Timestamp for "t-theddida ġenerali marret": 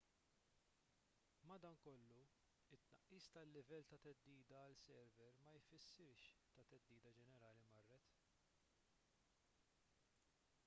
6.63-8.17